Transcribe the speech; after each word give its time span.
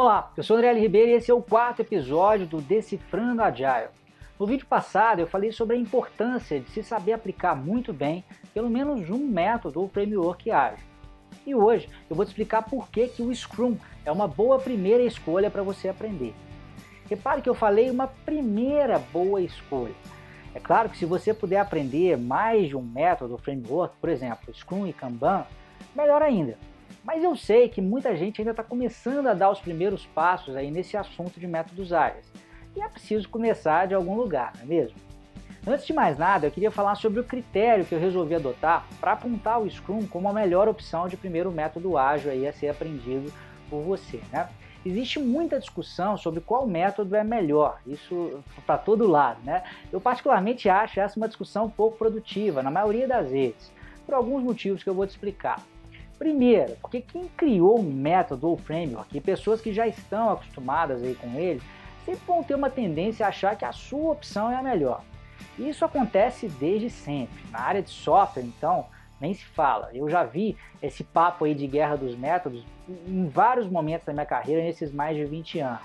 Olá, 0.00 0.30
eu 0.36 0.44
sou 0.44 0.56
André 0.56 0.68
L. 0.68 0.80
Ribeiro 0.80 1.10
e 1.10 1.14
esse 1.14 1.28
é 1.28 1.34
o 1.34 1.42
quarto 1.42 1.80
episódio 1.80 2.46
do 2.46 2.60
Decifrando 2.60 3.42
Agile. 3.42 3.90
No 4.38 4.46
vídeo 4.46 4.64
passado 4.64 5.18
eu 5.18 5.26
falei 5.26 5.50
sobre 5.50 5.74
a 5.74 5.78
importância 5.80 6.60
de 6.60 6.70
se 6.70 6.84
saber 6.84 7.14
aplicar 7.14 7.56
muito 7.56 7.92
bem 7.92 8.24
pelo 8.54 8.70
menos 8.70 9.10
um 9.10 9.18
método 9.18 9.80
ou 9.80 9.88
framework 9.88 10.52
ágil. 10.52 10.86
E 11.44 11.52
hoje 11.52 11.88
eu 12.08 12.14
vou 12.14 12.24
te 12.24 12.28
explicar 12.28 12.62
por 12.62 12.88
que, 12.88 13.08
que 13.08 13.22
o 13.22 13.34
Scrum 13.34 13.76
é 14.04 14.12
uma 14.12 14.28
boa 14.28 14.60
primeira 14.60 15.02
escolha 15.02 15.50
para 15.50 15.64
você 15.64 15.88
aprender. 15.88 16.32
Repare 17.10 17.42
que 17.42 17.48
eu 17.48 17.54
falei 17.56 17.90
uma 17.90 18.06
primeira 18.06 19.00
boa 19.00 19.40
escolha. 19.40 19.96
É 20.54 20.60
claro 20.60 20.90
que 20.90 20.96
se 20.96 21.06
você 21.06 21.34
puder 21.34 21.58
aprender 21.58 22.16
mais 22.16 22.68
de 22.68 22.76
um 22.76 22.82
método 22.82 23.32
ou 23.32 23.38
framework, 23.38 23.96
por 24.00 24.10
exemplo, 24.10 24.54
Scrum 24.54 24.86
e 24.86 24.92
Kanban, 24.92 25.44
melhor 25.92 26.22
ainda. 26.22 26.56
Mas 27.08 27.24
eu 27.24 27.34
sei 27.34 27.70
que 27.70 27.80
muita 27.80 28.14
gente 28.14 28.38
ainda 28.38 28.50
está 28.50 28.62
começando 28.62 29.28
a 29.28 29.32
dar 29.32 29.50
os 29.50 29.60
primeiros 29.60 30.04
passos 30.04 30.54
aí 30.54 30.70
nesse 30.70 30.94
assunto 30.94 31.40
de 31.40 31.46
métodos 31.46 31.90
ágeis. 31.90 32.30
E 32.76 32.82
é 32.82 32.86
preciso 32.86 33.26
começar 33.30 33.86
de 33.86 33.94
algum 33.94 34.14
lugar, 34.14 34.52
não 34.56 34.64
é 34.64 34.66
mesmo? 34.66 34.98
Antes 35.66 35.86
de 35.86 35.94
mais 35.94 36.18
nada, 36.18 36.46
eu 36.46 36.50
queria 36.50 36.70
falar 36.70 36.96
sobre 36.96 37.18
o 37.18 37.24
critério 37.24 37.86
que 37.86 37.94
eu 37.94 37.98
resolvi 37.98 38.34
adotar 38.34 38.86
para 39.00 39.12
apontar 39.12 39.58
o 39.58 39.70
Scrum 39.70 40.06
como 40.06 40.28
a 40.28 40.34
melhor 40.34 40.68
opção 40.68 41.08
de 41.08 41.16
primeiro 41.16 41.50
método 41.50 41.96
ágil 41.96 42.30
aí 42.30 42.46
a 42.46 42.52
ser 42.52 42.68
aprendido 42.68 43.32
por 43.70 43.80
você, 43.80 44.20
né? 44.30 44.46
Existe 44.84 45.18
muita 45.18 45.58
discussão 45.58 46.14
sobre 46.18 46.42
qual 46.42 46.66
método 46.66 47.16
é 47.16 47.24
melhor, 47.24 47.80
isso 47.86 48.44
para 48.66 48.76
todo 48.76 49.08
lado, 49.08 49.40
né? 49.44 49.62
Eu 49.90 49.98
particularmente 49.98 50.68
acho 50.68 51.00
essa 51.00 51.18
uma 51.18 51.26
discussão 51.26 51.70
pouco 51.70 51.96
produtiva, 51.96 52.62
na 52.62 52.70
maioria 52.70 53.08
das 53.08 53.30
vezes, 53.30 53.72
por 54.04 54.14
alguns 54.14 54.42
motivos 54.42 54.82
que 54.82 54.90
eu 54.90 54.94
vou 54.94 55.06
te 55.06 55.10
explicar. 55.10 55.58
Primeiro, 56.18 56.76
porque 56.80 57.00
quem 57.00 57.28
criou 57.36 57.78
um 57.78 57.82
método 57.82 58.48
ou 58.48 58.56
framework 58.56 59.16
e 59.16 59.20
pessoas 59.20 59.60
que 59.60 59.72
já 59.72 59.86
estão 59.86 60.30
acostumadas 60.30 61.02
aí 61.02 61.14
com 61.14 61.38
ele, 61.38 61.62
sempre 62.04 62.20
vão 62.26 62.42
ter 62.42 62.54
uma 62.54 62.68
tendência 62.68 63.24
a 63.24 63.28
achar 63.28 63.56
que 63.56 63.64
a 63.64 63.72
sua 63.72 64.12
opção 64.12 64.50
é 64.50 64.56
a 64.56 64.62
melhor. 64.62 65.02
Isso 65.58 65.84
acontece 65.84 66.48
desde 66.48 66.90
sempre. 66.90 67.38
Na 67.50 67.60
área 67.60 67.82
de 67.82 67.90
software, 67.90 68.42
então, 68.42 68.86
nem 69.20 69.32
se 69.32 69.44
fala. 69.44 69.90
Eu 69.92 70.08
já 70.08 70.24
vi 70.24 70.56
esse 70.82 71.04
papo 71.04 71.44
aí 71.44 71.54
de 71.54 71.66
guerra 71.66 71.96
dos 71.96 72.16
métodos 72.16 72.64
em 72.88 73.28
vários 73.28 73.68
momentos 73.68 74.06
da 74.06 74.12
minha 74.12 74.26
carreira, 74.26 74.62
nesses 74.62 74.92
mais 74.92 75.16
de 75.16 75.24
20 75.24 75.60
anos. 75.60 75.80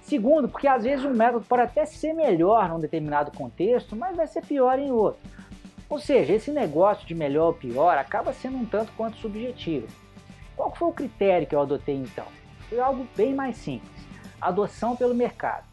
Segundo, 0.00 0.48
porque 0.48 0.66
às 0.66 0.82
vezes 0.82 1.04
um 1.04 1.14
método 1.14 1.44
pode 1.48 1.62
até 1.62 1.84
ser 1.84 2.12
melhor 2.12 2.68
num 2.68 2.80
determinado 2.80 3.30
contexto, 3.30 3.94
mas 3.94 4.16
vai 4.16 4.26
ser 4.26 4.44
pior 4.44 4.78
em 4.78 4.90
outro. 4.90 5.20
Ou 5.92 5.98
seja, 5.98 6.32
esse 6.32 6.50
negócio 6.50 7.06
de 7.06 7.14
melhor 7.14 7.48
ou 7.48 7.52
pior 7.52 7.98
acaba 7.98 8.32
sendo 8.32 8.56
um 8.56 8.64
tanto 8.64 8.90
quanto 8.92 9.18
subjetivo. 9.18 9.86
Qual 10.56 10.74
foi 10.74 10.88
o 10.88 10.92
critério 10.92 11.46
que 11.46 11.54
eu 11.54 11.60
adotei 11.60 11.94
então? 11.94 12.24
Foi 12.70 12.80
algo 12.80 13.06
bem 13.14 13.34
mais 13.34 13.58
simples: 13.58 13.92
adoção 14.40 14.96
pelo 14.96 15.14
mercado. 15.14 15.66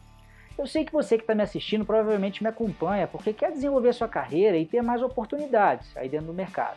Eu 0.58 0.66
sei 0.66 0.84
que 0.84 0.92
você 0.92 1.16
que 1.16 1.22
está 1.22 1.34
me 1.34 1.42
assistindo 1.42 1.86
provavelmente 1.86 2.42
me 2.42 2.50
acompanha 2.50 3.06
porque 3.06 3.32
quer 3.32 3.50
desenvolver 3.50 3.94
sua 3.94 4.08
carreira 4.08 4.58
e 4.58 4.66
ter 4.66 4.82
mais 4.82 5.02
oportunidades 5.02 5.96
aí 5.96 6.06
dentro 6.06 6.26
do 6.26 6.34
mercado. 6.34 6.76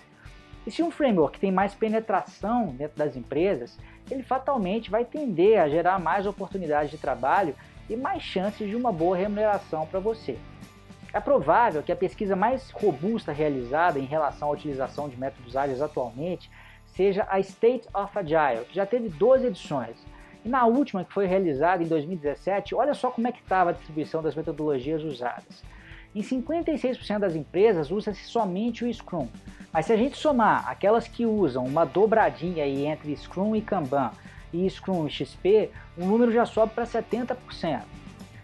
E 0.66 0.72
se 0.72 0.81
um 0.81 0.89
framework 0.89 1.38
tem 1.38 1.52
mais 1.52 1.75
penetração 1.75 2.67
dentro 2.67 2.97
das 2.97 3.17
empresas, 3.17 3.78
ele 4.09 4.23
fatalmente 4.23 4.89
vai 4.89 5.03
tender 5.03 5.59
a 5.59 5.67
gerar 5.67 6.00
mais 6.00 6.25
oportunidades 6.25 6.91
de 6.91 6.97
trabalho 6.97 7.53
e 7.89 7.97
mais 7.97 8.23
chances 8.23 8.69
de 8.69 8.75
uma 8.78 8.94
boa 8.94 9.17
remuneração 9.17 9.85
para 9.85 10.00
você. 10.00 10.39
É 11.14 11.19
provável 11.19 11.83
que 11.83 11.92
a 11.92 11.95
pesquisa 11.95 12.36
mais 12.36 12.72
robusta 12.72 13.31
realizada 13.31 14.00
em 14.00 14.06
relação 14.06 14.47
à 14.47 14.52
utilização 14.52 15.08
de 15.08 15.16
métodos 15.16 15.56
ágeis 15.56 15.80
atualmente 15.80 16.50
seja 16.88 17.28
a 17.30 17.39
State 17.39 17.88
of 17.94 18.17
Agile, 18.17 18.66
que 18.66 18.73
já 18.73 18.83
teve 18.83 19.09
12 19.09 19.45
edições. 19.45 19.95
E 20.44 20.50
na 20.50 20.66
última, 20.66 21.06
que 21.06 21.14
foi 21.14 21.28
realizada 21.28 21.84
em 21.84 21.88
2017, 21.88 22.73
olha 22.73 22.95
só 22.95 23.11
como 23.11 23.28
é 23.28 23.31
que 23.31 23.41
estava 23.41 23.69
a 23.69 23.73
distribuição 23.73 24.23
das 24.23 24.36
metodologias 24.36 25.03
usadas. 25.03 25.64
Em 26.16 26.22
56% 26.22 27.19
das 27.19 27.36
empresas 27.36 27.91
usa-se 27.91 28.23
somente 28.23 28.84
o 28.84 28.91
Scrum, 28.91 29.28
mas 29.72 29.85
se 29.85 29.94
a 29.94 29.97
gente 29.97 30.18
somar 30.18 30.68
aquelas 30.68 31.07
que 31.07 31.28
usam 31.28 31.63
uma 31.63 31.85
dobradinha 31.85 32.63
aí 32.63 32.85
entre 32.85 33.16
Scrum 33.16 33.56
e 33.56 33.62
Kanban 33.62 34.12
e 34.52 34.68
Scrum 34.68 35.07
e 35.07 35.12
XP, 35.12 35.69
o 35.96 36.06
número 36.06 36.31
já 36.31 36.46
sobe 36.46 36.73
para 36.73 36.85
70%. 36.85 37.84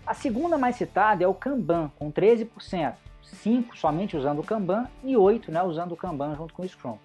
A 0.09 0.15
segunda 0.15 0.57
mais 0.57 0.75
citada 0.75 1.23
é 1.23 1.27
o 1.27 1.35
Kanban, 1.35 1.91
com 1.99 2.11
13%, 2.11 2.95
5 3.21 3.77
somente 3.77 4.17
usando 4.17 4.39
o 4.39 4.43
Kanban 4.43 4.87
e 5.03 5.15
8 5.15 5.51
né, 5.51 5.61
usando 5.61 5.91
o 5.91 5.95
Kanban 5.95 6.35
junto 6.35 6.51
com 6.51 6.63
o 6.63 6.67
Scrum. 6.67 6.97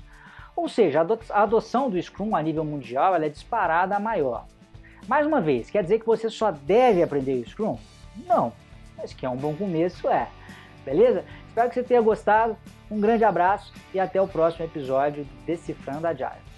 Ou 0.57 0.71
seja, 0.71 1.07
a 1.29 1.43
adoção 1.43 1.91
do 1.91 2.01
Scrum 2.01 2.35
a 2.35 2.41
nível 2.41 2.65
mundial 2.65 3.15
é 3.15 3.29
disparada 3.29 3.95
a 3.95 4.01
maior. 4.01 4.47
Mais 5.07 5.27
uma 5.27 5.39
vez, 5.39 5.69
quer 5.69 5.83
dizer 5.83 5.99
que 5.99 6.07
você 6.07 6.31
só 6.31 6.51
deve 6.51 7.03
aprender 7.03 7.35
o 7.35 7.47
Scrum? 7.47 7.77
Não, 8.27 8.55
mas 8.97 9.13
que 9.13 9.27
é 9.27 9.29
um 9.29 9.37
bom 9.37 9.55
começo 9.55 10.09
é. 10.09 10.27
Beleza? 10.83 11.27
Espero 11.47 11.69
que 11.69 11.75
você 11.75 11.83
tenha 11.83 12.01
gostado. 12.01 12.57
Um 12.91 12.99
grande 12.99 13.23
abraço 13.23 13.71
e 13.93 14.01
até 14.01 14.19
o 14.19 14.27
próximo 14.27 14.65
episódio 14.65 15.25
do 15.25 15.45
Decifrando 15.45 16.07
Agile. 16.07 16.54